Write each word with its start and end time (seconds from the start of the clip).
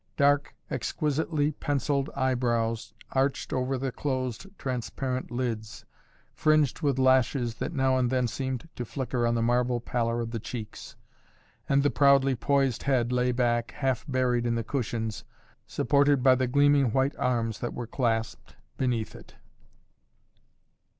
Dark, 0.17 0.55
exquisitely 0.71 1.51
pencilled 1.51 2.09
eyebrows 2.15 2.91
arched 3.11 3.53
over 3.53 3.77
the 3.77 3.91
closed, 3.91 4.47
transparent 4.57 5.29
lids, 5.29 5.85
fringed 6.33 6.81
with 6.81 6.97
lashes 6.97 7.53
that 7.57 7.71
now 7.71 7.97
and 7.99 8.09
then 8.09 8.27
seemed 8.27 8.67
to 8.75 8.83
flicker 8.83 9.27
on 9.27 9.35
the 9.35 9.43
marble 9.43 9.79
pallor 9.79 10.19
of 10.19 10.31
the 10.31 10.39
cheeks, 10.39 10.95
and 11.69 11.83
the 11.83 11.91
proudly 11.91 12.33
poised 12.35 12.81
head 12.81 13.11
lay 13.11 13.31
back, 13.31 13.73
half 13.73 14.03
buried 14.07 14.47
in 14.47 14.55
the 14.55 14.63
cushions, 14.63 15.23
supported 15.67 16.23
by 16.23 16.33
the 16.33 16.47
gleaming 16.47 16.91
white 16.93 17.15
arms 17.17 17.59
that 17.59 17.75
were 17.75 17.85
clasped 17.85 18.55
beneath 18.77 19.13
it. 19.13 19.35